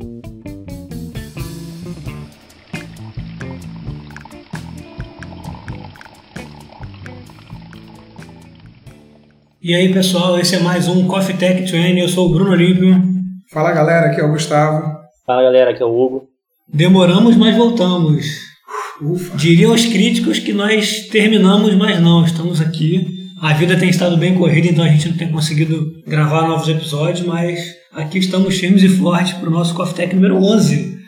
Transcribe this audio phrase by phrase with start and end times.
[0.00, 0.04] E
[9.74, 11.98] aí, pessoal, esse é mais um Coffee Tech 20.
[11.98, 13.02] Eu sou o Bruno Olímpio.
[13.50, 14.82] Fala galera, aqui é o Gustavo.
[15.26, 16.28] Fala galera, aqui é o Hugo.
[16.72, 18.24] Demoramos, mas voltamos.
[19.00, 19.36] Ufa.
[19.36, 23.04] Diriam os críticos que nós terminamos, mas não, estamos aqui.
[23.40, 27.26] A vida tem estado bem corrida, então a gente não tem conseguido gravar novos episódios,
[27.26, 31.00] mas aqui estamos firmes e fortes para o nosso Coffee Tech número 11.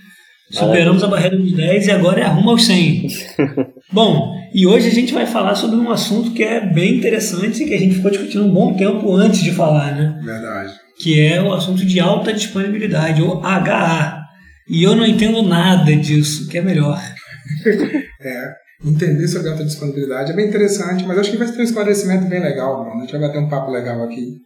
[0.50, 3.08] Superamos a barreira dos 10 e agora é rumo aos 100.
[3.92, 7.66] Bom, e hoje a gente vai falar sobre um assunto que é bem interessante e
[7.66, 10.20] que a gente ficou discutindo um bom tempo antes de falar, né?
[10.24, 10.72] Verdade.
[10.98, 14.22] Que é o assunto de alta disponibilidade, ou HA.
[14.68, 17.00] E eu não entendo nada disso, que é melhor.
[18.26, 22.24] É, entender sobre alta disponibilidade é bem interessante, mas acho que vai ter um esclarecimento
[22.26, 22.96] bem legal, Bruno.
[22.96, 24.38] A gente vai bater um papo legal aqui.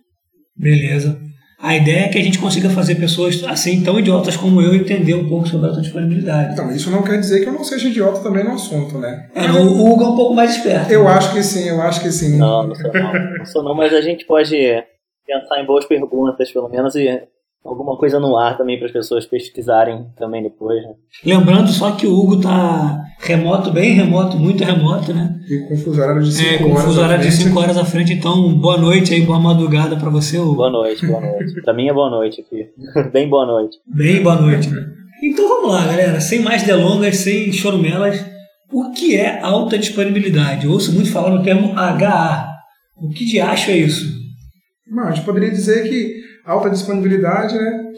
[0.57, 1.17] Beleza.
[1.61, 5.15] A ideia é que a gente consiga fazer pessoas assim tão idiotas como eu entender
[5.15, 6.53] um pouco sobre alta disponibilidade.
[6.53, 9.29] Então, isso não quer dizer que eu não seja idiota também no assunto, né?
[9.35, 10.93] É, o o Hugo é um pouco mais esperto.
[10.93, 12.39] Eu acho que sim, eu acho que sim.
[12.39, 13.13] Não, não sou não.
[13.13, 14.57] Não sou não, mas a gente pode
[15.27, 17.09] pensar em boas perguntas, pelo menos, e
[17.69, 20.91] alguma coisa no ar também para as pessoas pesquisarem também depois, né?
[21.25, 25.35] Lembrando só que o Hugo tá remoto, bem remoto, muito remoto, né?
[25.51, 26.85] E com fuso horário de 5 É, com horas.
[26.85, 27.45] fuso à horário de frente.
[27.49, 30.57] 5 horas à frente, então boa noite aí, boa madrugada para você, Hugo.
[30.57, 31.61] Boa noite, boa noite.
[31.63, 32.67] pra mim é boa noite aqui.
[33.13, 33.77] Bem boa noite.
[33.87, 34.69] Bem boa noite.
[34.69, 34.81] né?
[35.23, 36.21] Então vamos lá, galera.
[36.21, 38.25] Sem mais delongas, sem chorumelas,
[38.73, 40.67] o que é alta disponibilidade?
[40.67, 42.47] Eu ouço muito falar no termo HA.
[42.97, 44.07] O que de acho é isso?
[44.91, 46.13] Não, a gente poderia dizer que
[46.49, 47.93] alta disponibilidade né,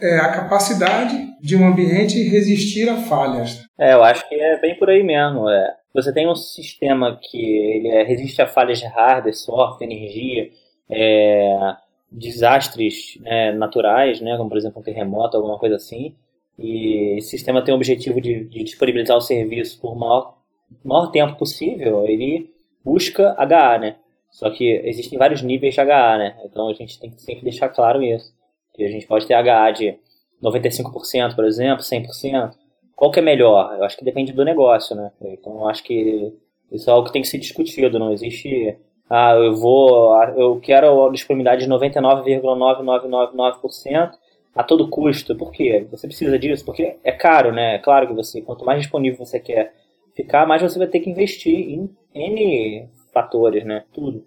[0.00, 3.64] é a capacidade de um ambiente resistir a falhas.
[3.78, 5.48] É, eu acho que é bem por aí mesmo.
[5.48, 5.74] É.
[5.94, 10.50] Você tem um sistema que ele é- resiste a falhas de hardware, software, energia,
[10.88, 11.76] é,
[12.10, 16.14] desastres né, naturais, né, como por exemplo um terremoto, alguma coisa assim.
[16.58, 20.38] E esse sistema tem o objetivo de, de disponibilizar o serviço por maior,
[20.84, 22.04] maior tempo possível.
[22.04, 22.50] Ele
[22.84, 23.96] busca HA, né?
[24.30, 26.36] Só que existem vários níveis de HA, né?
[26.44, 28.32] Então a gente tem que sempre deixar claro isso.
[28.74, 29.98] Que a gente pode ter HA de
[30.42, 32.52] 95%, por exemplo, 100%.
[32.94, 33.76] Qual que é melhor?
[33.76, 35.10] Eu acho que depende do negócio, né?
[35.22, 36.32] Então eu acho que
[36.70, 37.98] isso é algo que tem que ser discutido.
[37.98, 38.76] Não existe,
[39.08, 44.10] ah, eu vou, eu quero a disponibilidade de 99,9999%
[44.54, 45.34] a todo custo.
[45.36, 45.86] Por quê?
[45.90, 46.64] Você precisa disso?
[46.64, 47.76] Porque é caro, né?
[47.76, 49.72] É claro que você, quanto mais disponível você quer
[50.14, 52.88] ficar, mais você vai ter que investir em N
[53.22, 53.84] fatores, né?
[53.92, 54.24] Tudo.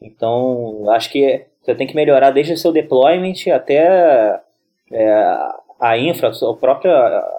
[0.00, 4.40] Então, acho que você tem que melhorar desde o seu deployment até
[4.90, 5.36] é,
[5.80, 6.92] a infra, a própria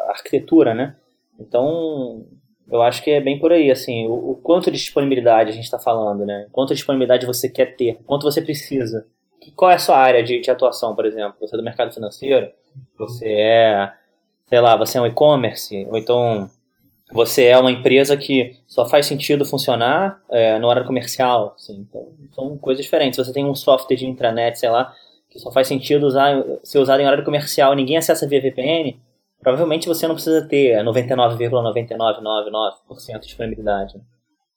[0.10, 0.96] arquitetura, né?
[1.40, 2.24] Então,
[2.72, 5.66] eu acho que é bem por aí, assim, o, o quanto de disponibilidade a gente
[5.66, 6.48] está falando, né?
[6.52, 9.06] Quanto de disponibilidade você quer ter, quanto você precisa.
[9.42, 11.36] Que- Qual é a sua área de, de atuação, por exemplo?
[11.42, 12.50] Você é do mercado financeiro?
[12.98, 13.92] Você é,
[14.48, 15.86] sei lá, você é um e-commerce?
[15.90, 16.50] Ou então
[17.14, 21.54] você é uma empresa que só faz sentido funcionar é, no horário comercial?
[21.56, 23.18] Assim, então, são coisas diferentes.
[23.18, 24.92] Você tem um software de intranet, sei lá,
[25.30, 29.00] que só faz sentido usar, ser usado em horário comercial ninguém acessa via VPN,
[29.42, 33.94] provavelmente você não precisa ter 99,9999% de disponibilidade.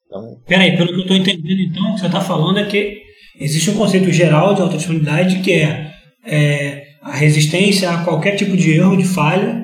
[0.07, 3.03] Então, Peraí, pelo que eu estou entendendo então, o que você está falando é que
[3.39, 5.93] existe um conceito geral de alta disponibilidade que é,
[6.25, 9.56] é, a resistência a qualquer tipo de erro, de falha,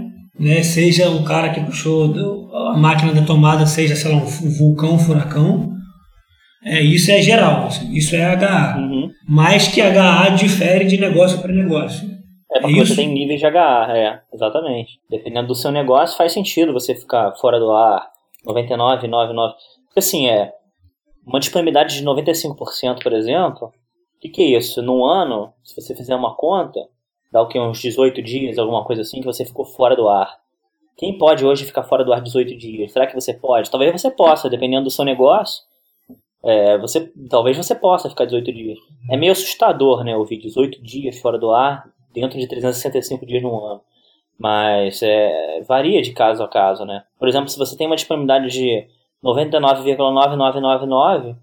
[0.43, 0.63] né?
[0.63, 2.13] seja um cara que puxou
[2.53, 5.71] a máquina da tomada, seja, sei lá, um vulcão, um furacão.
[6.65, 8.77] É, isso é geral, assim, isso é HA.
[8.79, 9.11] uhum.
[9.29, 12.13] Mas que HA difere de negócio para negócio.
[12.55, 12.95] É porque Isso.
[12.95, 15.01] você tem níveis de HA, é, exatamente.
[15.09, 18.07] Dependendo do seu negócio, faz sentido você ficar fora do ar,
[18.47, 19.55] 99,99.
[19.87, 20.53] Porque assim, é,
[21.27, 24.83] uma disponibilidade de 95%, por exemplo, o que, que é isso?
[24.83, 26.81] Num ano, se você fizer uma conta,
[27.33, 30.39] dá o que, uns 18 dias, alguma coisa assim, que você ficou fora do ar.
[30.97, 32.93] Quem pode hoje ficar fora do ar 18 dias?
[32.93, 33.71] Será que você pode?
[33.71, 35.65] Talvez você possa, dependendo do seu negócio.
[36.45, 38.79] É, você, talvez você possa ficar 18 dias.
[39.11, 43.65] É meio assustador, né, ouvir 18 dias fora do ar dentro de 365 dias no
[43.65, 43.81] ano.
[44.39, 47.05] Mas é, varia de caso a caso, né?
[47.19, 48.87] Por exemplo, se você tem uma disponibilidade de
[49.25, 51.37] 99,9999,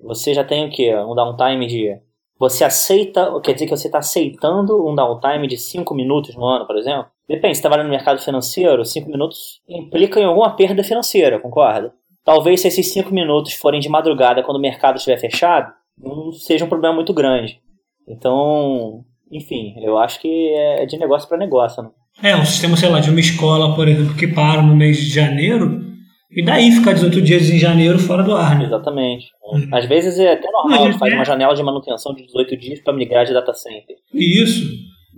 [0.00, 0.94] você já tem o quê?
[0.96, 1.98] Um downtime de...
[2.40, 6.66] Você aceita, quer dizer que você está aceitando um downtime de 5 minutos no ano,
[6.66, 7.04] por exemplo?
[7.28, 11.92] Depende, se trabalha no mercado financeiro, 5 minutos implica em alguma perda financeira, concorda?
[12.24, 16.64] Talvez se esses 5 minutos forem de madrugada quando o mercado estiver fechado, não seja
[16.64, 17.60] um problema muito grande.
[18.08, 21.82] Então, enfim, eu acho que é de negócio para negócio.
[21.82, 21.90] Né?
[22.22, 25.10] É, um sistema, sei lá, de uma escola, por exemplo, que para no mês de
[25.10, 25.89] janeiro,
[26.32, 28.66] e daí ficar 18 dias em janeiro fora do ar, né?
[28.66, 29.26] Exatamente.
[29.72, 31.16] Às vezes é até normal, Mas faz é.
[31.16, 33.96] uma janela de manutenção de 18 dias para migrar de data center.
[34.14, 34.68] Isso.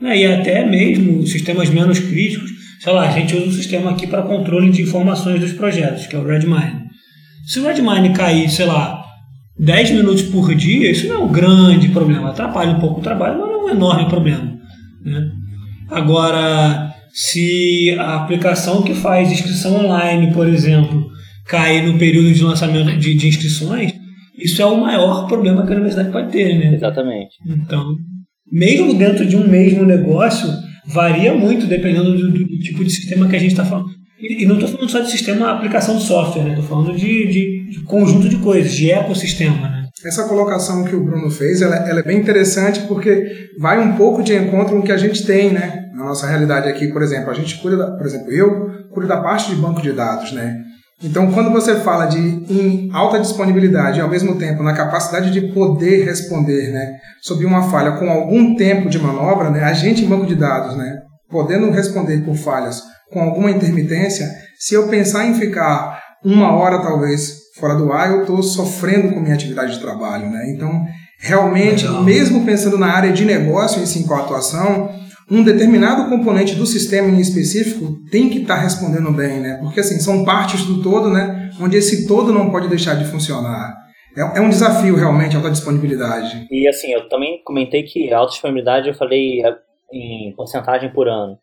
[0.01, 2.51] né, e até mesmo sistemas menos críticos.
[2.81, 6.17] Sei lá, a gente usa um sistema aqui para controle de informações dos projetos, que
[6.17, 6.83] é o Redmine.
[7.47, 9.05] Se o Redmine cair, sei lá,
[9.59, 12.31] 10 minutos por dia, isso não é um grande problema.
[12.31, 14.59] Atrapalha um pouco o trabalho, mas não é um enorme problema.
[15.05, 15.31] Né?
[15.91, 21.11] Agora, se a aplicação que faz inscrição online, por exemplo,
[21.47, 23.93] cair no período de lançamento de, de inscrições,
[24.39, 26.75] isso é o maior problema que a universidade pode ter, né?
[26.75, 27.35] Exatamente.
[27.47, 27.97] Então,
[28.51, 30.49] mesmo dentro de um mesmo negócio,
[30.87, 33.91] varia muito dependendo do, do tipo de sistema que a gente está falando.
[34.19, 36.51] E, e não estou falando só de sistema aplicação de software, né?
[36.51, 39.83] Estou falando de, de, de, conjunto de coisas, de ecossistema, né?
[40.05, 44.23] Essa colocação que o Bruno fez, ela, ela, é bem interessante porque vai um pouco
[44.23, 45.82] de encontro com o que a gente tem, né?
[45.95, 49.21] Na nossa realidade aqui, por exemplo, a gente cuida, da, por exemplo, eu cuido da
[49.21, 50.63] parte de banco de dados, né?
[51.05, 55.53] Então, quando você fala de em alta disponibilidade e ao mesmo tempo na capacidade de
[55.53, 60.09] poder responder, né, sobre uma falha com algum tempo de manobra, né, a gente em
[60.09, 65.35] banco de dados, né, podendo responder por falhas com alguma intermitência, se eu pensar em
[65.35, 70.31] ficar uma hora talvez fora do ar, eu estou sofrendo com minha atividade de trabalho,
[70.31, 70.51] né?
[70.51, 70.85] Então,
[71.19, 72.05] realmente, Legal.
[72.05, 74.89] mesmo pensando na área de negócio em si com a atuação,
[75.31, 79.59] um determinado componente do sistema em específico tem que estar tá respondendo bem, né?
[79.63, 81.51] Porque assim, são partes do todo, né?
[81.61, 83.75] Onde esse todo não pode deixar de funcionar.
[84.17, 86.47] É, é um desafio realmente a alta disponibilidade.
[86.51, 89.55] E assim, eu também comentei que a alta disponibilidade eu falei é,
[89.93, 91.39] em porcentagem por ano.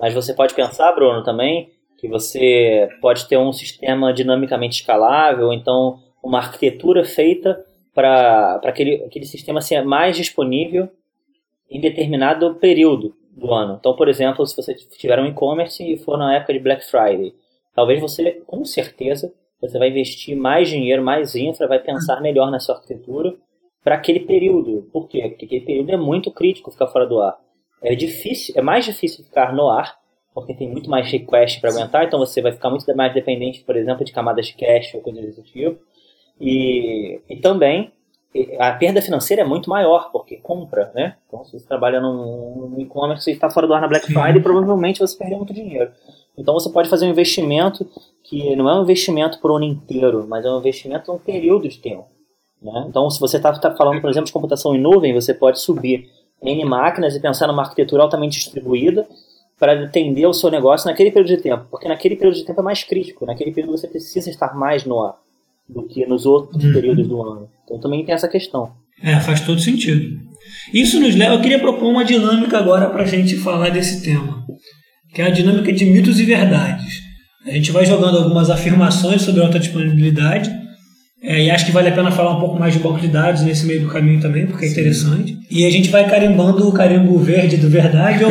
[0.00, 1.68] Mas você pode pensar, Bruno, também,
[1.98, 7.58] que você pode ter um sistema dinamicamente escalável, então uma arquitetura feita
[7.94, 10.88] para aquele, aquele sistema ser mais disponível
[11.70, 13.76] em determinado período do ano.
[13.78, 17.34] Então, por exemplo, se você tiver um e-commerce e for na época de Black Friday,
[17.74, 22.60] talvez você, com certeza, você vai investir mais dinheiro, mais infra, vai pensar melhor na
[22.60, 23.34] sua arquitetura
[23.82, 24.88] para aquele período.
[24.92, 25.28] Por quê?
[25.28, 27.36] Porque aquele período é muito crítico ficar fora do ar.
[27.82, 29.96] É difícil, é mais difícil ficar no ar,
[30.34, 33.76] porque tem muito mais request para aguentar, então você vai ficar muito mais dependente, por
[33.76, 35.78] exemplo, de camadas de cache ou coisa desse tipo.
[36.40, 37.92] E, e também
[38.58, 41.16] a perda financeira é muito maior, porque compra, né?
[41.26, 45.00] Então, se você trabalha num, e-commerce e está fora do ar na Black Friday, provavelmente
[45.00, 45.90] você perdeu muito dinheiro.
[46.36, 47.86] Então, você pode fazer um investimento
[48.22, 51.68] que não é um investimento por um ano inteiro, mas é um investimento num período
[51.68, 52.06] de tempo.
[52.60, 52.86] Né?
[52.88, 56.08] Então, se você está tá falando, por exemplo, de computação em nuvem, você pode subir
[56.42, 59.06] N máquinas e pensar numa arquitetura altamente distribuída
[59.58, 62.64] para atender o seu negócio naquele período de tempo, porque naquele período de tempo é
[62.64, 65.16] mais crítico, naquele período você precisa estar mais no ar
[65.68, 66.72] do que nos outros uhum.
[66.72, 67.48] períodos do ano.
[67.64, 68.70] Então também tem essa questão.
[69.02, 70.18] É, faz todo sentido.
[70.72, 71.34] Isso nos leva.
[71.34, 74.44] Eu queria propor uma dinâmica agora para a gente falar desse tema,
[75.12, 77.02] que é a dinâmica de mitos e verdades.
[77.44, 80.50] A gente vai jogando algumas afirmações sobre alta disponibilidade,
[81.22, 83.42] é, e acho que vale a pena falar um pouco mais de banco de dados
[83.42, 85.36] nesse meio do caminho também, porque é interessante.
[85.50, 88.30] E a gente vai carimbando o carimbo verde do verdade ou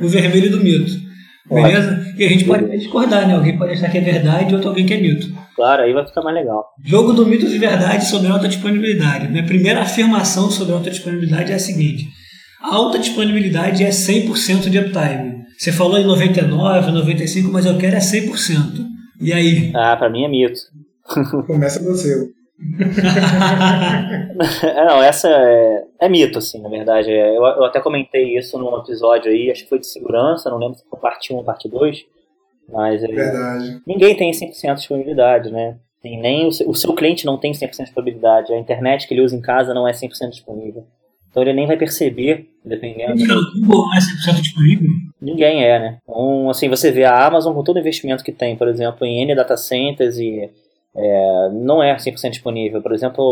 [0.00, 1.09] o vermelho do mito.
[1.50, 2.14] Beleza?
[2.16, 3.34] E a gente pode discordar, né?
[3.34, 5.28] Alguém pode achar que é verdade e outro alguém que é mito.
[5.56, 6.64] Claro, aí vai ficar mais legal.
[6.84, 9.28] Jogo do mito de verdade sobre alta disponibilidade.
[9.28, 12.08] Minha primeira afirmação sobre alta disponibilidade é a seguinte:
[12.62, 15.40] a alta disponibilidade é 100% de uptime.
[15.58, 18.86] Você falou em 99, 95, mas eu quero é 100%.
[19.20, 19.72] E aí?
[19.74, 20.60] Ah, pra mim é mito.
[21.46, 22.30] Começa você.
[24.86, 27.10] não, essa é, é, mito, assim, na verdade.
[27.10, 30.58] É, eu, eu, até comentei isso num episódio aí, acho que foi de segurança, não
[30.58, 32.04] lembro se foi parte 1 ou parte 2
[32.72, 33.80] mas Verdade.
[33.86, 35.76] ninguém tem 100% de disponibilidade, né?
[36.02, 38.52] Tem nem o seu, o seu cliente não tem 100% de disponibilidade.
[38.52, 40.86] A internet que ele usa em casa não é 100% disponível.
[41.30, 43.14] Então ele nem vai perceber, dependendo.
[43.14, 44.88] Não é 100% disponível?
[45.20, 45.98] Ninguém é, né?
[46.02, 49.22] Então, assim, você vê a Amazon com todo o investimento que tem, por exemplo, em
[49.22, 50.48] N data centers e
[50.94, 52.82] é, não é 100% disponível.
[52.82, 53.22] Por exemplo,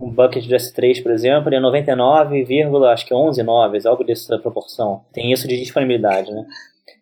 [0.00, 2.44] um, um, bucket de S3, por exemplo, ele é 99,
[2.86, 5.02] acho que 11 noves, algo dessa proporção.
[5.12, 6.46] Tem isso de disponibilidade, né?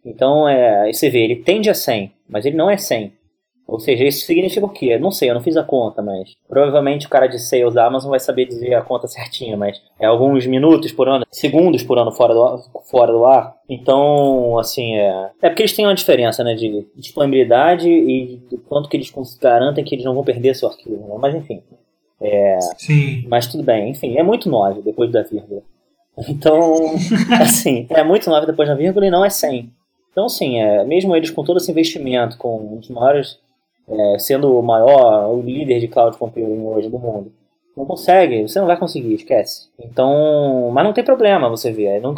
[0.04, 3.12] Então, é, você vê, ele tende a 100, mas ele não é 100.
[3.72, 4.98] Ou seja, isso significa o quê?
[4.98, 8.10] Não sei, eu não fiz a conta, mas provavelmente o cara de sales da Amazon
[8.10, 12.12] vai saber dizer a conta certinha, mas é alguns minutos por ano, segundos por ano
[12.12, 13.54] fora do, fora do ar.
[13.66, 15.30] Então, assim, é.
[15.40, 19.10] É porque eles têm uma diferença, né, de disponibilidade e do quanto que eles
[19.40, 21.14] garantem que eles não vão perder seu arquivo, né?
[21.18, 21.62] Mas enfim.
[22.20, 23.24] É, Sim.
[23.26, 25.62] Mas tudo bem, enfim, é muito 9 depois da vírgula.
[26.28, 26.94] Então,
[27.40, 29.72] assim, é muito 9 depois da vírgula e não é 100.
[30.12, 33.38] Então, assim, é, mesmo eles com todo esse investimento, com um dos maiores,
[33.88, 37.32] é, sendo o maior, o líder de cloud computing hoje do mundo,
[37.76, 39.68] não consegue, você não vai conseguir, esquece.
[39.78, 41.98] Então, mas não tem problema, você vê.
[42.00, 42.14] Não,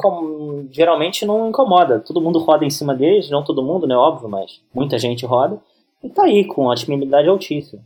[0.70, 2.00] geralmente não incomoda.
[2.00, 3.96] Todo mundo roda em cima deles, não todo mundo, né?
[3.96, 5.60] Óbvio, mas muita gente roda.
[6.02, 7.82] E tá aí, com a disponibilidade altíssima.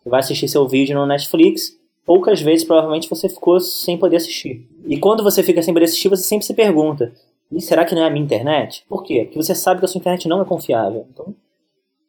[0.00, 4.66] Você vai assistir seu vídeo no Netflix, poucas vezes provavelmente você ficou sem poder assistir.
[4.86, 7.12] E quando você fica sem poder assistir, você sempre se pergunta:
[7.50, 8.84] E será que não é a minha internet?
[8.88, 9.24] Por quê?
[9.24, 11.04] Porque você sabe que a sua internet não é confiável.
[11.12, 11.34] Então,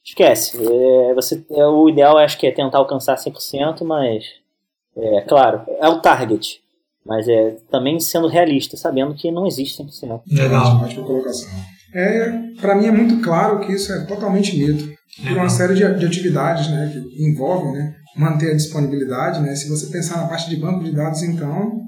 [0.10, 0.58] esquece.
[0.58, 4.26] É, você, é, o ideal acho que é tentar alcançar 100%, mas,
[4.98, 6.62] é claro, é o target.
[7.06, 10.22] Mas é também sendo realista, sabendo que não existe 100%.
[10.32, 10.82] Legal.
[10.84, 11.50] Ótima colocação.
[11.94, 14.94] É, para mim é muito claro que isso é totalmente mito.
[15.24, 19.42] Por uma série de, de, atividades né, que envolvem né, manter a disponibilidade.
[19.42, 19.56] Né?
[19.56, 21.82] Se você pensar na parte de banco de dados, então,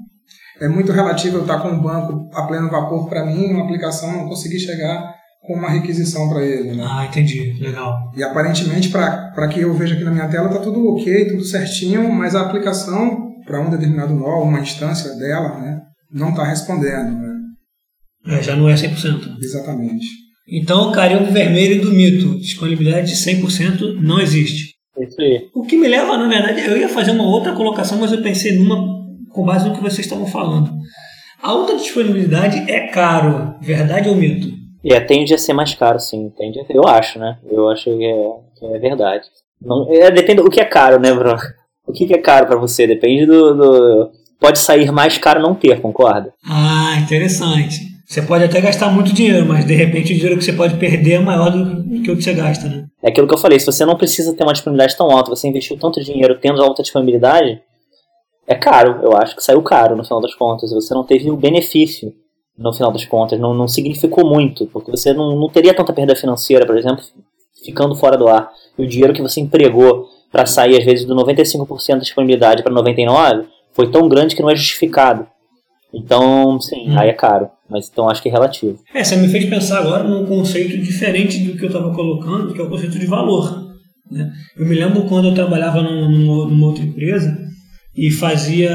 [0.60, 4.10] é muito relativo eu estar com um banco a pleno vapor para mim, uma aplicação
[4.10, 6.72] não conseguir chegar com uma requisição para ele.
[6.72, 6.84] Né?
[6.86, 7.52] Ah, entendi.
[7.60, 8.12] Legal.
[8.16, 12.10] E aparentemente, para que eu veja aqui na minha tela, está tudo ok, tudo certinho,
[12.12, 15.80] mas a aplicação para um determinado nó, uma instância dela, né,
[16.12, 17.10] não está respondendo.
[17.10, 17.32] Né?
[18.26, 19.36] É, já não é 100%.
[19.42, 20.06] Exatamente.
[20.48, 24.74] Então, o carimbo vermelho do mito, disponibilidade de 100% não existe.
[25.00, 25.48] Isso aí.
[25.54, 28.58] O que me leva, na verdade, eu ia fazer uma outra colocação, mas eu pensei
[28.58, 30.70] numa com base no que vocês estavam falando.
[31.42, 34.61] A alta disponibilidade é caro, verdade ou mito?
[34.84, 36.30] É, tende a ser mais caro, sim.
[36.36, 37.38] Tende a, eu acho, né?
[37.48, 39.26] Eu acho que é, que é verdade.
[39.60, 41.36] Não, é, depende do que é caro, né, Bruno?
[41.86, 42.86] O que, que é caro para você?
[42.86, 44.10] Depende do, do,
[44.42, 46.34] Pode sair mais caro não ter, concorda?
[46.44, 47.92] Ah, interessante.
[48.04, 51.12] Você pode até gastar muito dinheiro, mas de repente o dinheiro que você pode perder
[51.12, 52.86] é maior do que o que você gasta, né?
[53.02, 55.48] É aquilo que eu falei, se você não precisa ter uma disponibilidade tão alta, você
[55.48, 57.62] investiu tanto dinheiro tendo alta disponibilidade,
[58.46, 60.72] é caro, eu acho que saiu caro no final das contas.
[60.72, 62.12] Você não teve o benefício
[62.56, 66.14] no final das contas, não, não significou muito, porque você não, não teria tanta perda
[66.14, 67.02] financeira, por exemplo,
[67.64, 68.50] ficando fora do ar.
[68.78, 72.72] E o dinheiro que você empregou para sair, às vezes, do 95% de disponibilidade para
[72.72, 75.26] 99% foi tão grande que não é justificado.
[75.92, 76.98] Então, sim, hum.
[76.98, 77.50] aí é caro.
[77.68, 78.78] Mas então acho que é relativo.
[78.94, 82.60] É, você me fez pensar agora num conceito diferente do que eu estava colocando, que
[82.60, 83.72] é o conceito de valor.
[84.10, 84.30] Né?
[84.56, 87.34] Eu me lembro quando eu trabalhava numa, numa outra empresa
[87.96, 88.70] e fazia,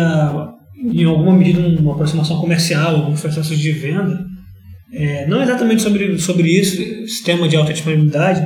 [0.84, 4.26] em alguma medida, uma aproximação comercial, alguns processos de venda.
[4.94, 8.42] É, não exatamente sobre, sobre isso, sistema de alta disponibilidade,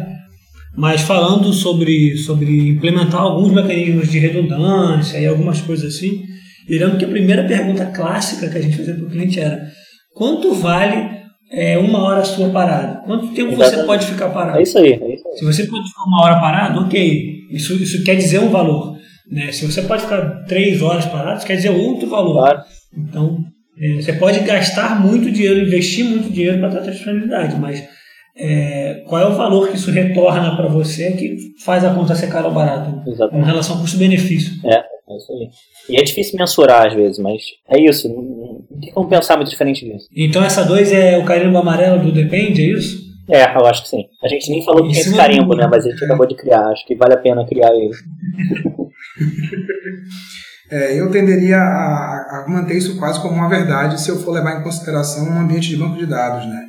[0.75, 6.23] mas falando sobre, sobre implementar alguns mecanismos de redundância e algumas coisas assim.
[6.67, 9.61] E lembro que a primeira pergunta clássica que a gente fazia para o cliente era:
[10.13, 11.09] quanto vale
[11.51, 13.01] é, uma hora sua parada?
[13.05, 13.75] Quanto tempo Exatamente.
[13.75, 14.57] você pode ficar parado?
[14.57, 15.37] É isso, aí, é isso aí.
[15.37, 17.41] Se você pode ficar uma hora parado, ok.
[17.51, 19.00] Isso, isso quer dizer um valor.
[19.31, 19.51] Né?
[19.51, 22.33] Se você pode ficar três horas parado, isso quer dizer outro valor.
[22.33, 22.61] Claro.
[22.97, 23.39] Então,
[23.79, 27.83] é, você pode gastar muito dinheiro, investir muito dinheiro para ter a disponibilidade, mas
[28.37, 32.27] é, qual é o valor que isso retorna para você que faz a conta ser
[32.27, 33.09] cara ou barato?
[33.09, 33.43] Exatamente.
[33.43, 34.53] Em relação custo-benefício.
[34.65, 35.49] É, é isso aí.
[35.89, 38.09] E é difícil mensurar às vezes, mas é isso.
[38.09, 38.21] Não,
[38.69, 40.07] não tem como pensar muito diferente disso.
[40.15, 43.11] Então essa 2 é o carimbo amarelo do depende, é isso?
[43.29, 44.05] É, eu acho que sim.
[44.21, 45.65] A gente nem falou que tinha esse carimbo, né?
[45.69, 46.67] Mas a gente acabou de criar.
[46.67, 47.91] Acho que vale a pena criar ele.
[50.71, 54.57] É, eu tenderia a, a, manter isso quase como uma verdade se eu for levar
[54.57, 56.65] em consideração um ambiente de banco de dados, né?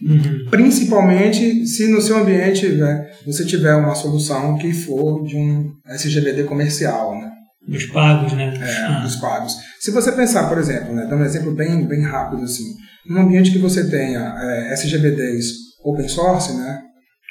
[0.00, 0.46] Uhum.
[0.50, 6.44] Principalmente se no seu ambiente né, você tiver uma solução que for de um SGBD
[6.44, 7.30] comercial, né?
[7.66, 8.54] Dos pagos, né?
[8.62, 9.00] É, ah.
[9.00, 9.54] dos pagos.
[9.78, 12.74] Se você pensar, por exemplo, né, dar um exemplo bem, bem rápido assim,
[13.06, 15.52] num ambiente que você tenha é, SGBDs
[15.84, 16.80] open source, né?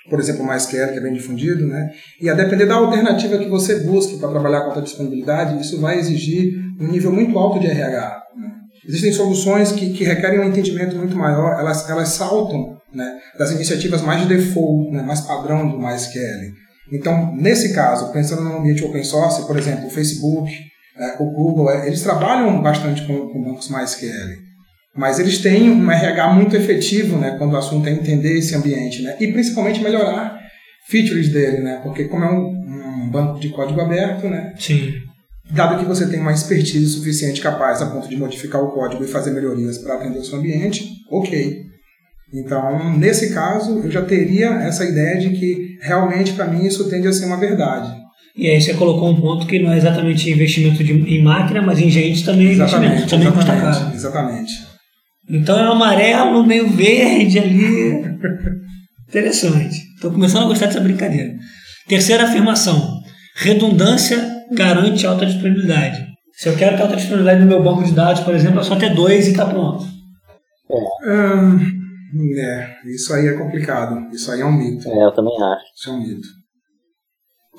[0.10, 1.90] Por exemplo, o MySQL, que é bem difundido, né?
[2.22, 6.00] E a depender da alternativa que você busque para trabalhar com a disponibilidade, isso vai
[6.00, 8.24] exigir um nível muito alto de RH.
[8.38, 8.52] Né?
[8.88, 14.02] Existem soluções que, que requerem um entendimento muito maior, elas, elas saltam né, das iniciativas
[14.02, 16.54] mais de default, né, mais padrão do MySQL.
[16.92, 20.50] Então, nesse caso, pensando no ambiente open source, por exemplo, o Facebook,
[20.98, 24.47] é, o Google, é, eles trabalham bastante com, com bancos MySQL.
[24.98, 29.04] Mas eles têm um RH muito efetivo, né, quando o assunto é entender esse ambiente,
[29.04, 30.40] né, e principalmente melhorar
[30.88, 34.94] features dele, né, porque como é um, um banco de código aberto, né, Sim.
[35.52, 39.08] dado que você tem uma expertise suficiente capaz a ponto de modificar o código e
[39.08, 41.68] fazer melhorias para atender o seu ambiente, ok.
[42.34, 47.08] Então, nesse caso, eu já teria essa ideia de que realmente para mim isso tende
[47.08, 47.96] a ser uma verdade.
[48.36, 51.80] E aí você colocou um ponto que não é exatamente investimento de, em máquina, mas
[51.80, 53.08] em gente também é investimento.
[53.08, 53.96] Também exatamente, custa caro.
[53.96, 54.77] Exatamente.
[55.30, 58.18] Então é um amarelo, meio verde ali.
[59.10, 59.76] Interessante.
[59.96, 61.34] Estou começando a gostar dessa brincadeira.
[61.88, 63.02] Terceira afirmação:
[63.36, 64.18] redundância
[64.52, 66.06] garante alta disponibilidade.
[66.34, 68.76] Se eu quero ter alta disponibilidade no meu banco de dados, por exemplo, é só
[68.76, 69.86] ter dois e está pronto.
[70.70, 71.10] É.
[71.10, 71.60] Hum,
[72.38, 74.08] é, isso aí é complicado.
[74.14, 74.88] Isso aí é um mito.
[74.88, 75.64] É, eu também acho.
[75.76, 76.28] Isso é um mito.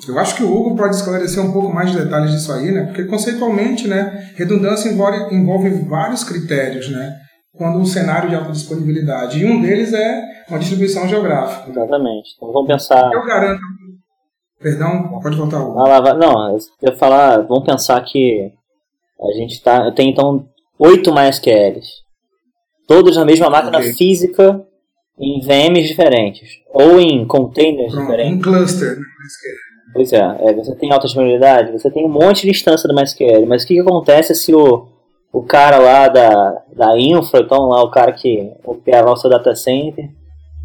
[0.07, 2.85] Eu acho que o Hugo pode esclarecer um pouco mais de detalhes disso aí, né?
[2.85, 7.17] Porque conceitualmente, né, redundância envolve, envolve vários critérios, né?
[7.57, 9.41] Quando um cenário de alta disponibilidade.
[9.41, 11.71] E um deles é uma distribuição geográfica.
[11.71, 12.31] Exatamente.
[12.37, 13.13] Então vamos pensar.
[13.13, 13.61] Eu garanto.
[14.61, 15.59] Perdão, pode voltar.
[15.59, 18.53] Ah, lá, não, eu ia falar, vamos pensar que
[19.21, 21.89] a gente tá, tem então oito MySQLs.
[22.87, 23.95] Todos na mesma máquina okay.
[23.95, 24.65] física
[25.19, 26.49] em VMs diferentes.
[26.73, 28.39] Ou em containers Pronto, diferentes.
[28.39, 29.03] Um cluster, né?
[29.93, 33.47] Pois é, é, você tem alta disponibilidade, você tem um monte de instância do MySQL,
[33.47, 34.87] mas o que, que acontece se o,
[35.33, 39.55] o cara lá da, da infra, então lá o cara que opera o seu data
[39.55, 40.11] center,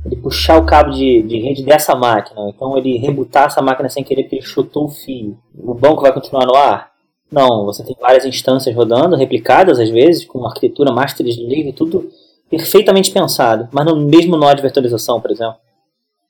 [0.05, 4.03] ele puxar o cabo de, de rede dessa máquina, então ele rebutar essa máquina sem
[4.03, 5.37] querer porque ele chutou o fio.
[5.57, 6.91] O banco vai continuar no ar?
[7.31, 12.09] Não, você tem várias instâncias rodando, replicadas às vezes, com arquitetura master slave, tudo
[12.49, 15.55] perfeitamente pensado, mas no mesmo nó de virtualização, por exemplo.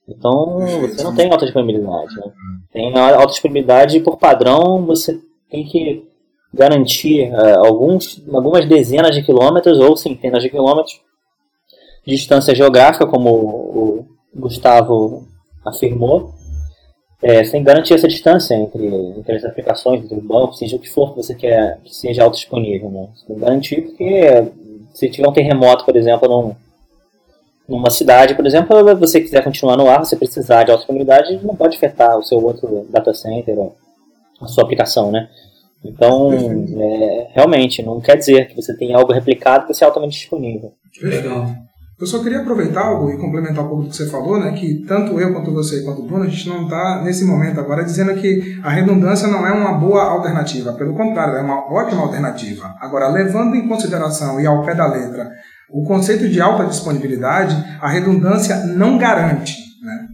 [0.08, 2.16] Então você não tem alta disponibilidade.
[2.16, 2.32] Né?
[2.72, 6.08] Tem alta disponibilidade por padrão, você tem que
[6.54, 11.02] garantir uh, alguns, algumas dezenas de quilômetros ou centenas de quilômetros
[12.06, 14.06] de distância geográfica, como o
[14.36, 15.28] Gustavo
[15.66, 16.34] afirmou,
[17.22, 21.12] é, sem garantir essa distância entre, entre as aplicações do banco, seja o que for
[21.12, 22.90] que você quer que seja autodisponível.
[22.90, 23.08] Né?
[23.16, 24.52] Você tem que garantir porque
[24.94, 26.56] se tiver um terremoto, por exemplo, num,
[27.68, 31.56] numa cidade, por exemplo, você quiser continuar no ar, você precisar de alta disponibilidade, não
[31.56, 33.58] pode afetar o seu outro data center,
[34.42, 35.30] a sua aplicação, né?
[35.84, 40.72] Então, é, realmente, não quer dizer que você tem algo replicado que seja altamente disponível.
[41.02, 41.48] Legal.
[42.00, 44.52] Eu só queria aproveitar algo e complementar um pouco do que você falou, né?
[44.52, 47.84] Que tanto eu quanto você quanto o Bruno, a gente não está nesse momento agora
[47.84, 50.74] dizendo que a redundância não é uma boa alternativa.
[50.74, 52.76] Pelo contrário, é uma ótima alternativa.
[52.82, 55.32] Agora, levando em consideração e ao pé da letra
[55.72, 59.56] o conceito de alta disponibilidade, a redundância não garante.
[59.82, 60.08] Né?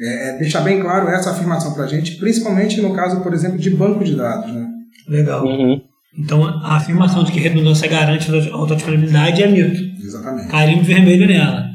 [0.00, 3.58] É, é deixar bem claro essa afirmação para a gente, principalmente no caso, por exemplo,
[3.58, 4.52] de banco de dados.
[4.54, 4.66] Né?
[5.08, 5.44] Legal.
[5.44, 5.80] Uhum.
[6.18, 9.80] Então, a afirmação de que redundância garante a alta disponibilidade é mito.
[9.98, 10.48] Exatamente.
[10.48, 11.66] Carimbo vermelho nela.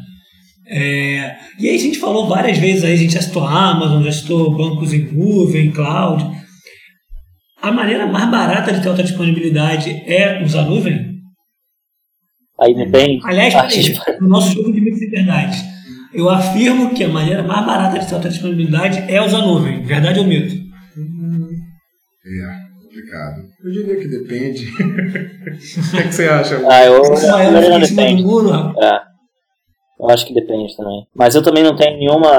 [0.68, 1.36] É...
[1.60, 4.56] E aí a gente falou várias vezes aí, a gente já citou Amazon, já citou
[4.56, 6.24] bancos em nuvem, cloud.
[7.62, 11.18] A maneira mais barata de ter alta disponibilidade é usar nuvem?
[12.62, 13.22] Aí depende.
[13.24, 13.54] Aliás,
[14.22, 15.64] no nosso jogo de mitos e verdades,
[16.14, 19.84] eu afirmo que a maneira mais barata de ter alta disponibilidade é usar nuvem.
[19.84, 20.56] Verdade ou mito?
[22.26, 22.67] É
[22.98, 23.44] complicado.
[23.64, 24.66] Eu diria que depende.
[24.74, 26.62] o que, é que, você acha?
[26.68, 28.24] Ah, eu, eu, eu não depende.
[28.82, 29.02] É.
[30.00, 31.08] Eu acho que depende também.
[31.16, 32.30] Mas eu também não tenho nenhuma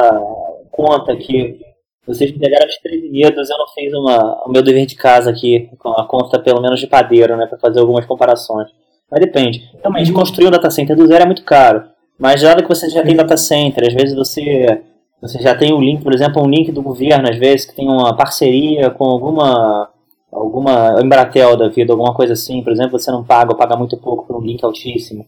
[0.70, 1.58] conta que
[2.06, 5.90] vocês me pegaram desprevenidos, eu não fiz uma, o meu dever de casa aqui, com
[5.90, 8.68] a conta pelo menos de padeiro, né, para fazer algumas comparações.
[9.10, 9.70] Mas depende.
[9.80, 11.84] Realmente, construir um data center do zero é muito caro.
[12.18, 14.82] Mas já que você já tem data center, às vezes você,
[15.20, 17.74] você já tem o um link, por exemplo, um link do governo, às vezes, que
[17.74, 19.90] tem uma parceria com alguma
[20.38, 23.96] alguma Embratel da vida, alguma coisa assim, por exemplo, você não paga ou paga muito
[23.96, 25.26] pouco por um link altíssimo.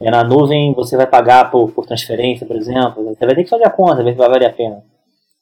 [0.00, 3.50] É, na nuvem você vai pagar por, por transferência, por exemplo, você vai ter que
[3.50, 4.82] fazer a conta, ver se vai valer a pena.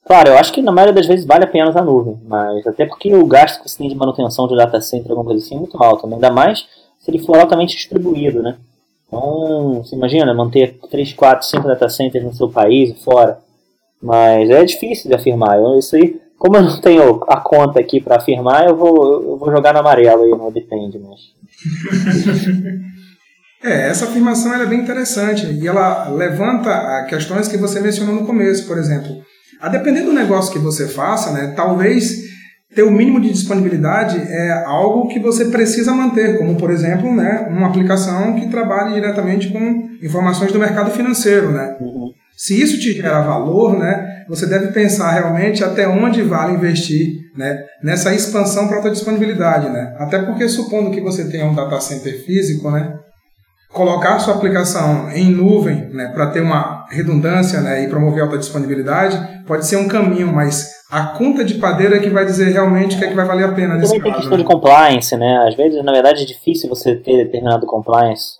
[0.05, 2.65] Claro, eu acho que na maioria das vezes vale a pena usar a nuvem, mas
[2.65, 5.55] até porque o gasto que você tem de manutenção de data center, alguma coisa assim,
[5.55, 6.15] é muito alto, né?
[6.15, 6.65] ainda mais
[6.99, 8.57] se ele for altamente distribuído, né?
[9.07, 13.39] Então, você imagina manter 3, 4, 5 data centers no seu país e fora.
[14.01, 15.59] Mas é difícil de afirmar.
[15.59, 19.37] Eu, isso aí como eu não tenho a conta aqui para afirmar, eu vou, eu
[19.37, 21.19] vou jogar no amarelo aí, não depende, mas.
[23.63, 28.65] é, essa afirmação é bem interessante e ela levanta questões que você mencionou no começo,
[28.65, 29.17] por exemplo.
[29.61, 32.31] A depender do negócio que você faça, né, talvez
[32.73, 37.45] ter o mínimo de disponibilidade é algo que você precisa manter, como por exemplo, né,
[37.51, 41.77] uma aplicação que trabalhe diretamente com informações do mercado financeiro, né?
[41.79, 42.09] Uhum.
[42.35, 47.65] Se isso te gera valor, né, você deve pensar realmente até onde vale investir né,
[47.83, 49.69] nessa expansão para alta disponibilidade.
[49.69, 49.95] Né?
[49.99, 52.97] Até porque, supondo que você tenha um data center físico, né,
[53.73, 59.45] colocar sua aplicação em nuvem né, para ter uma redundância né, e promover alta disponibilidade
[59.47, 62.99] pode ser um caminho, mas a conta de padeiro é que vai dizer realmente o
[62.99, 64.43] que é que vai valer a pena nesse Também tem questão né?
[64.43, 65.45] de compliance, né?
[65.47, 68.39] Às vezes, na verdade, é difícil você ter determinado compliance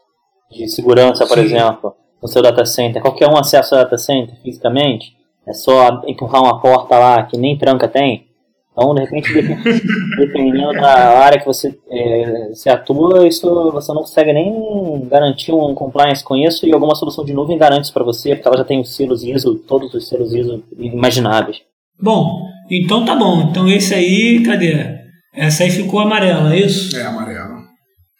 [0.52, 1.46] de segurança, por Sim.
[1.46, 3.02] exemplo no seu data center.
[3.02, 5.14] Qualquer um acessa o data center fisicamente.
[5.48, 8.28] É só empurrar uma porta lá que nem tranca tem.
[8.72, 9.34] Então, de repente,
[10.18, 15.76] dependendo da área que você é, se atua, isso você não consegue nem garantir um
[15.76, 18.64] compliance com isso e alguma solução de nuvem garante isso para você, porque ela já
[18.64, 21.58] tem os selos ISO, todos os selos ISO imagináveis.
[22.02, 23.50] Bom, então tá bom.
[23.50, 25.02] Então esse aí, cadê?
[25.36, 26.98] Essa aí ficou amarela, é isso?
[26.98, 27.62] É, amarela.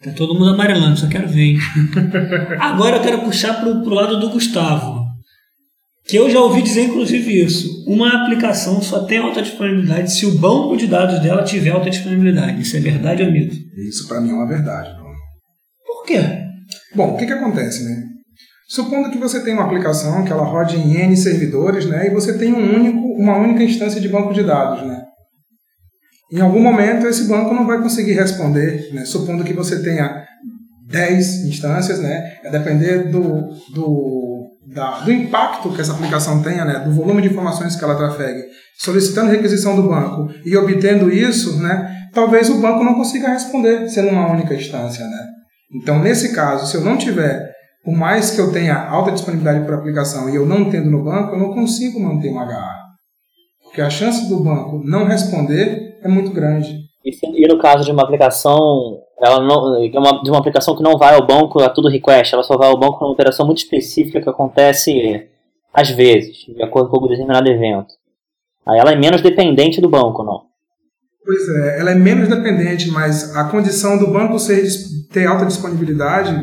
[0.04, 1.58] Tá todo mundo amarelando, só quero ver.
[2.60, 5.01] Agora eu quero puxar pro, pro lado do Gustavo.
[6.06, 7.86] Que eu já ouvi dizer, inclusive, isso.
[7.88, 12.62] Uma aplicação só tem alta disponibilidade se o banco de dados dela tiver alta disponibilidade.
[12.62, 13.56] Isso é verdade ou mito?
[13.88, 15.16] Isso para mim é uma verdade, Bruno.
[15.86, 16.20] Por quê?
[16.96, 18.04] Bom, o que, que acontece, né?
[18.68, 22.08] Supondo que você tem uma aplicação que ela rode em N servidores, né?
[22.08, 25.04] E você tem um único, uma única instância de banco de dados, né?
[26.32, 29.04] Em algum momento, esse banco não vai conseguir responder, né?
[29.04, 30.26] supondo que você tenha
[30.88, 32.38] 10 instâncias, né?
[32.42, 34.41] É depender do, do,
[34.74, 36.80] da, do impacto que essa aplicação tenha, né?
[36.80, 38.44] Do volume de informações que ela trafegue,
[38.78, 41.98] solicitando requisição do banco e obtendo isso, né?
[42.14, 45.28] Talvez o banco não consiga responder sendo uma única instância, né?
[45.74, 47.52] Então, nesse caso, se eu não tiver,
[47.84, 51.36] por mais que eu tenha alta disponibilidade por aplicação e eu não tendo no banco,
[51.36, 52.76] eu não consigo manter um HA.
[53.64, 56.76] Porque a chance do banco não responder é muito grande.
[57.04, 58.58] E, no caso de uma aplicação,
[59.22, 59.80] ela não,
[60.24, 62.80] de uma aplicação que não vai ao banco a tudo request, ela só vai ao
[62.80, 65.28] banco para uma operação muito específica que acontece
[65.74, 67.94] às vezes, de acordo com algum determinado evento.
[68.68, 70.42] Aí ela é menos dependente do banco, não?
[71.24, 74.64] Pois é, ela é menos dependente, mas a condição do banco ser,
[75.12, 76.34] ter alta disponibilidade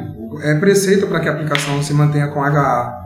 [0.43, 2.97] é preceito para que a aplicação se mantenha com HA.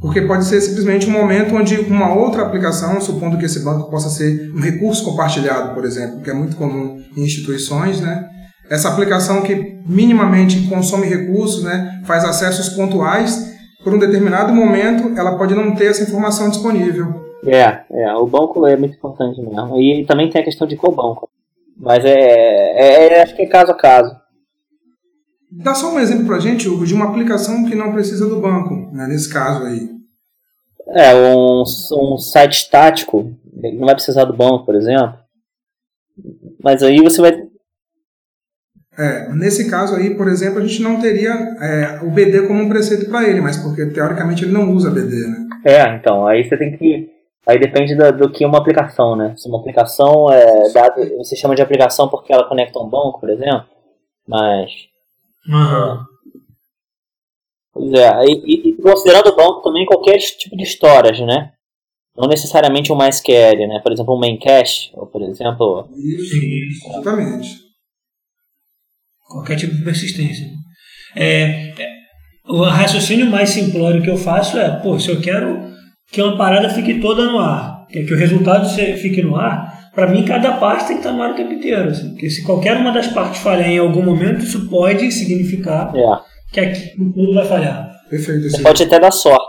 [0.00, 4.08] Porque pode ser simplesmente um momento onde uma outra aplicação, supondo que esse banco possa
[4.08, 8.28] ser um recurso compartilhado, por exemplo, que é muito comum em instituições, né?
[8.70, 15.36] Essa aplicação que minimamente consome recursos, né, faz acessos pontuais, por um determinado momento ela
[15.36, 17.28] pode não ter essa informação disponível.
[17.46, 19.80] É, é, o banco é muito importante mesmo.
[19.80, 21.28] E também tem a questão de qual banco.
[21.76, 24.14] Mas é, é, é acho que é caso a caso.
[25.50, 28.90] Dá só um exemplo pra gente, Hugo, de uma aplicação que não precisa do banco,
[28.92, 29.88] né, nesse caso aí.
[30.88, 35.14] É, um, um site estático, não vai precisar do banco, por exemplo.
[36.62, 37.47] Mas aí você vai.
[38.98, 41.30] É, nesse caso aí, por exemplo, a gente não teria
[41.60, 45.26] é, o BD como um preceito para ele, mas porque teoricamente ele não usa BD,
[45.26, 45.48] né?
[45.64, 47.10] É, então, aí você tem que.
[47.46, 49.34] Aí depende do, do que é uma aplicação, né?
[49.36, 53.30] Se uma aplicação é dado, você chama de aplicação porque ela conecta um banco, por
[53.30, 53.64] exemplo,
[54.26, 54.70] mas
[55.48, 56.04] Uhum.
[57.72, 61.52] Pois é, e, e, considerando o banco também qualquer tipo de storage, né?
[62.16, 63.80] Não necessariamente um MySQL, né?
[63.82, 65.88] Por exemplo, um main cache, ou por exemplo...
[65.96, 67.67] Isso, exatamente.
[69.28, 70.46] Qualquer tipo de persistência.
[71.14, 71.88] É, é,
[72.48, 75.68] o raciocínio mais simplório que eu faço é, pô, se eu quero
[76.10, 80.06] que uma parada fique toda no ar, que, que o resultado fique no ar, para
[80.06, 81.90] mim, cada parte tem que estar no ar o tempo inteiro.
[81.90, 86.02] Assim, porque se qualquer uma das partes falhar em algum momento, isso pode significar é.
[86.52, 87.90] que aquilo tudo vai falhar.
[88.08, 88.48] Perfeito.
[88.48, 89.47] Você pode até dar sorte?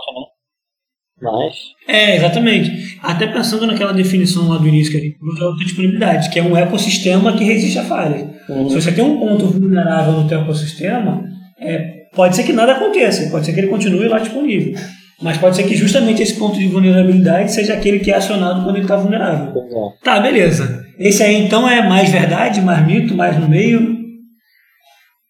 [1.21, 1.55] Mas.
[1.87, 2.97] É, exatamente.
[3.01, 6.43] Até pensando naquela definição lá do início que a gente falou de disponibilidade, que é
[6.43, 8.27] um ecossistema que resiste a falhas.
[8.47, 8.69] Uhum.
[8.69, 11.23] Se você tem um ponto vulnerável no teu ecossistema,
[11.59, 14.73] é, pode ser que nada aconteça, pode ser que ele continue lá disponível.
[15.21, 18.77] Mas pode ser que justamente esse ponto de vulnerabilidade seja aquele que é acionado quando
[18.77, 19.53] ele está vulnerável.
[19.53, 20.03] É.
[20.03, 20.85] Tá, beleza.
[20.97, 23.97] Esse aí então é mais verdade, mais mito, mais no meio.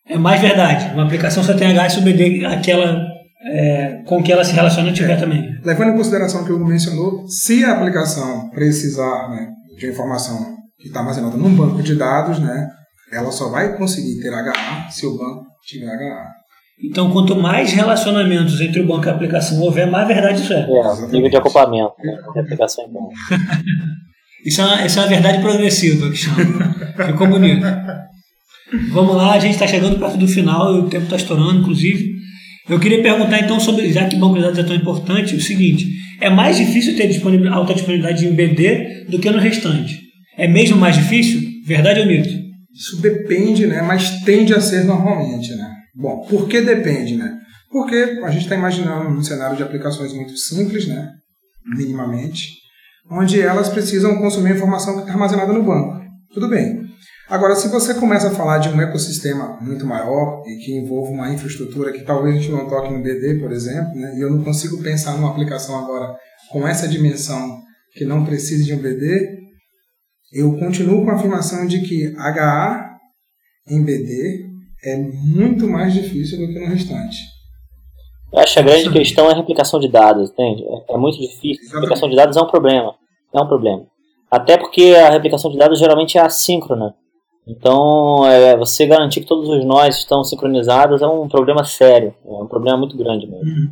[0.08, 0.94] É mais verdade.
[0.94, 3.09] Uma aplicação só tem H se aquela
[3.42, 5.20] é, com que ela se relaciona tiver é.
[5.20, 5.60] também.
[5.64, 11.00] Levando em consideração que o mencionou, se a aplicação precisar né, de informação que está
[11.00, 12.70] armazenada num banco de dados, né,
[13.12, 16.28] ela só vai conseguir ter HA se o banco tiver HA.
[16.82, 20.62] Então, quanto mais relacionamentos entre o banco e a aplicação houver, mais verdade isso é.
[20.62, 23.10] É, nível de acoplamento né, aplicação é bom.
[24.46, 26.76] isso, é uma, isso é uma verdade progressiva que chama.
[27.06, 27.66] Ficou bonito.
[28.92, 32.19] Vamos lá, a gente está chegando perto do final e o tempo está estourando, inclusive.
[32.70, 35.88] Eu queria perguntar então sobre, já que banco de dados é tão importante, o seguinte:
[36.22, 40.00] é mais difícil ter disponibil, alta disponibilidade em BD do que no restante?
[40.38, 41.42] É mesmo mais difícil?
[41.66, 42.30] Verdade ou mito?
[42.72, 43.82] Isso depende, né?
[43.82, 45.70] Mas tende a ser normalmente, né?
[45.96, 47.36] Bom, por que depende, né?
[47.72, 51.10] Porque a gente está imaginando um cenário de aplicações muito simples, né?
[51.76, 52.50] Minimamente,
[53.12, 56.00] onde elas precisam consumir informação que está armazenada no banco.
[56.34, 56.79] Tudo bem.
[57.30, 61.32] Agora, se você começa a falar de um ecossistema muito maior e que envolve uma
[61.32, 64.16] infraestrutura que talvez a gente não toque no BD, por exemplo, né?
[64.18, 66.18] e eu não consigo pensar numa aplicação agora
[66.52, 67.62] com essa dimensão
[67.94, 69.38] que não precise de um BD,
[70.34, 72.98] eu continuo com a afirmação de que HA
[73.70, 74.46] em BD
[74.84, 77.18] é muito mais difícil do que no restante.
[78.34, 80.64] Eu acho que a grande questão é a replicação de dados, entende?
[80.64, 81.70] É, é muito difícil.
[81.70, 82.96] A replicação de dados é um problema.
[83.36, 83.86] É um problema.
[84.32, 86.96] Até porque a replicação de dados geralmente é assíncrona.
[87.50, 92.14] Então, é, você garantir que todos os nós estão sincronizados é um problema sério.
[92.24, 93.44] É um problema muito grande mesmo.
[93.44, 93.70] Uhum.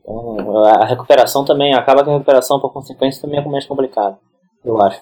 [0.00, 4.16] Então, a recuperação também, acaba que a recuperação, por consequência, também é mais complicada,
[4.64, 5.00] eu acho.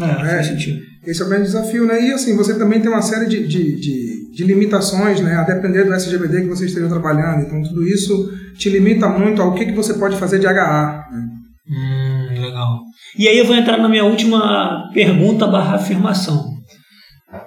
[0.00, 0.80] É, faz sentido.
[1.06, 2.02] Esse é o grande desafio, né?
[2.02, 5.36] E assim, você também tem uma série de, de, de, de, limitações, né?
[5.36, 7.42] A depender do SGBD que você esteja trabalhando.
[7.46, 11.06] Então, tudo isso te limita muito ao que, que você pode fazer de HA.
[11.12, 11.28] Né?
[11.70, 12.80] Hum, legal.
[13.16, 16.53] E aí eu vou entrar na minha última pergunta barra afirmação.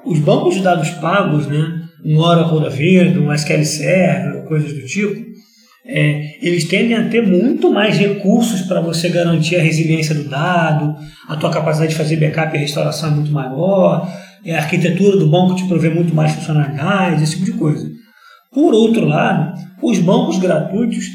[0.05, 1.81] Os bancos de dados pagos, né?
[2.05, 5.27] Um Oracle da vida, um SQL Server, coisas do tipo,
[5.85, 10.95] é, eles tendem a ter muito mais recursos para você garantir a resiliência do dado,
[11.27, 14.07] a tua capacidade de fazer backup e restauração é muito maior,
[14.45, 17.89] a arquitetura do banco te provê muito mais funcionalidades, esse tipo de coisa.
[18.53, 21.05] Por outro lado, os bancos gratuitos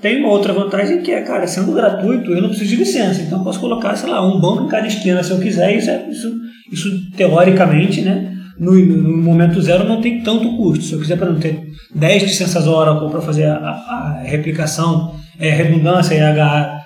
[0.00, 3.22] têm uma outra vantagem que é, cara, sendo gratuito, eu não preciso de licença.
[3.22, 5.76] Então eu posso colocar, sei lá, um banco em cada esquina se eu quiser.
[5.76, 6.32] Isso, é, isso,
[6.72, 8.34] isso teoricamente, né?
[8.58, 10.84] No, no, momento zero não tem tanto custo.
[10.84, 11.62] Se eu quiser, por exemplo, ter
[11.94, 16.80] 10 licenças Oracle para fazer a, a, replicação, é, redundância e HA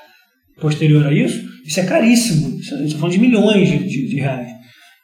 [0.60, 2.58] posterior a isso, isso é caríssimo.
[2.60, 4.48] Isso, a está falando de milhões de, de, de reais.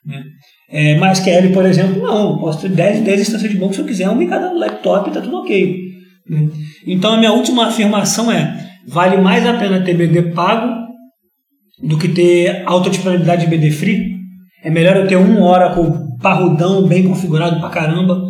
[0.07, 0.23] Né?
[0.71, 2.39] É, MySQL, por exemplo, não.
[2.39, 5.21] Posso ter 10, 10 instâncias de banco se eu quiser, uma em cada laptop está
[5.21, 5.77] tudo ok.
[6.29, 6.49] Né?
[6.87, 10.75] Então a minha última afirmação é: vale mais a pena ter BD pago
[11.83, 14.11] do que ter alta disponibilidade de BD free?
[14.63, 18.21] É melhor eu ter um Oracle parrudão, bem configurado pra caramba,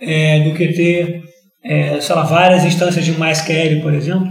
[0.00, 1.22] é, do que ter,
[1.64, 4.28] é, sei lá, várias instâncias de MySQL, por exemplo?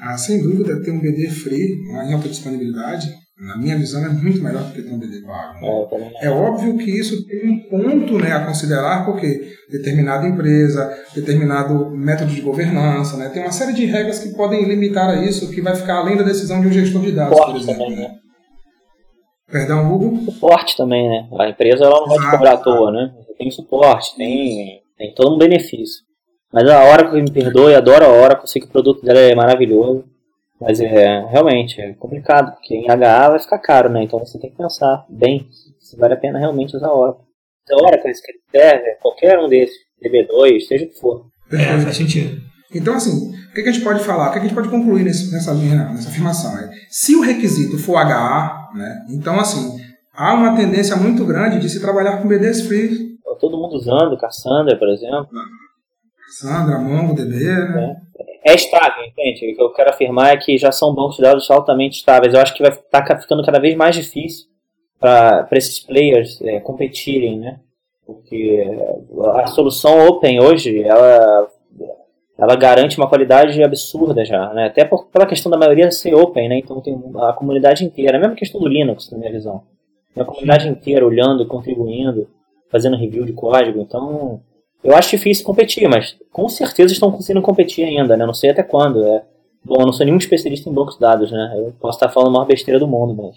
[0.00, 3.08] Ah, sem dúvida, ter um BD free, uma alta disponibilidade,
[3.40, 5.98] na minha visão, é muito melhor do que ter um BD pago.
[5.98, 6.12] Né?
[6.20, 11.90] É, é óbvio que isso tem um ponto né, a considerar, porque determinada empresa, determinado
[11.90, 15.62] método de governança, né, tem uma série de regras que podem limitar a isso, que
[15.62, 17.84] vai ficar além da decisão de um gestor de dados, por exemplo.
[17.84, 18.08] Também, né?
[18.08, 18.14] né?
[19.50, 20.30] Perdão, Hugo?
[20.30, 21.28] Suporte também, né?
[21.38, 23.10] A empresa ela não vai te cobrar à toa, né?
[23.38, 26.04] Tem suporte, tem, tem todo um benefício.
[26.52, 29.18] Mas a hora que me perdoe, adoro a hora, eu sei que o produto dela
[29.18, 30.04] é maravilhoso.
[30.60, 34.02] Mas é realmente é complicado, porque em HA vai ficar caro, né?
[34.02, 35.48] Então você tem que pensar bem
[35.80, 37.24] se vale a pena realmente usar Oracle.
[37.62, 41.26] Então, Oracle, Server, qualquer um desses, DB2, seja o que for.
[41.52, 42.40] É, faz sentido.
[42.72, 45.32] Então, assim, o que a gente pode falar, o que a gente pode concluir nesse,
[45.32, 46.56] nessa minha nessa afirmação?
[46.58, 49.76] É, se o requisito for HA, né, então, assim,
[50.14, 53.10] há uma tendência muito grande de se trabalhar com BDs free.
[53.40, 55.28] Todo mundo usando, Cassandra, por exemplo.
[56.26, 57.96] Cassandra, MongoDB, né?
[58.18, 59.52] É é estável, entende?
[59.52, 62.34] O que eu quero afirmar é que já são bancos de dados altamente estáveis.
[62.34, 64.46] Eu acho que vai estar tá ficando cada vez mais difícil
[64.98, 67.60] para esses players é, competirem, né?
[68.06, 68.66] Porque
[69.34, 71.48] a solução open hoje, ela,
[72.36, 74.66] ela garante uma qualidade absurda já, né?
[74.66, 76.58] Até por, pela questão da maioria ser open, né?
[76.58, 79.62] Então tem a comunidade inteira, a mesma questão do Linux, na minha visão.
[80.16, 82.28] A comunidade inteira olhando, contribuindo,
[82.70, 83.80] fazendo review de código.
[83.80, 84.42] Então,
[84.82, 88.24] eu acho difícil competir, mas com certeza estão conseguindo competir ainda, né?
[88.24, 89.04] Não sei até quando.
[89.04, 89.22] É...
[89.64, 91.54] Bom, eu não sou nenhum especialista em bancos de dados, né?
[91.56, 93.36] Eu posso estar falando a maior besteira do mundo, mas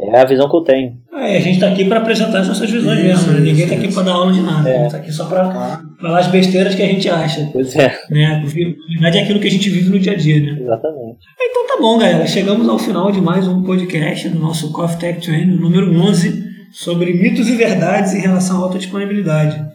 [0.00, 0.96] é a visão que eu tenho.
[1.12, 3.40] É, a gente está aqui para apresentar as nossas visões isso, mesmo, né?
[3.40, 4.68] Ninguém está aqui para dar aula de nada.
[4.68, 4.72] É.
[4.72, 7.48] A gente está aqui só para falar as besteiras que a gente acha.
[7.52, 7.96] Pois é.
[8.10, 8.40] Né?
[8.42, 10.58] Porque, na verdade, é aquilo que a gente vive no dia a dia, né?
[10.60, 11.18] Exatamente.
[11.40, 12.26] Então tá bom, galera.
[12.26, 16.42] Chegamos ao final de mais um podcast do nosso Coffee Tech Train, número 11,
[16.72, 19.71] sobre mitos e verdades em relação à alta disponibilidade.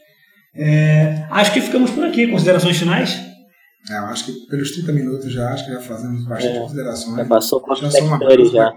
[0.57, 2.27] É, acho que ficamos por aqui.
[2.27, 3.21] Considerações finais?
[3.89, 7.17] É, eu acho que pelos 30 minutos já, acho que já fazemos bastante é, considerações.
[7.17, 8.19] Já passou com já são
[8.51, 8.73] já.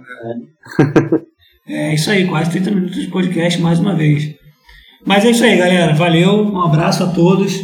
[1.66, 1.73] É.
[1.90, 4.35] é isso aí, quase 30 minutos de podcast mais uma vez.
[5.05, 5.95] Mas é isso aí, galera.
[5.95, 7.59] Valeu, um abraço a todos.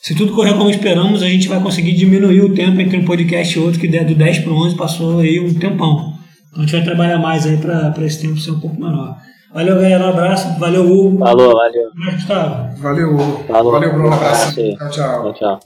[0.00, 3.58] Se tudo correr como esperamos, a gente vai conseguir diminuir o tempo entre um podcast
[3.58, 6.14] e outro, que do 10 para o 11 passou aí um tempão.
[6.48, 9.16] Então a gente vai trabalhar mais aí para esse tempo ser um pouco menor.
[9.56, 10.04] Valeu, galera.
[10.04, 10.58] Um abraço.
[10.58, 11.18] Valeu, Hugo.
[11.18, 11.90] Falou, valeu.
[11.94, 12.76] Gustavo.
[12.76, 13.44] Valeu, Hugo.
[13.44, 13.72] Falou.
[13.72, 14.10] Valeu, Bruno.
[14.10, 14.54] Um abraço.
[14.54, 15.32] Tchau, tchau.
[15.32, 15.58] Tchau,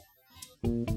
[0.63, 0.95] tchau.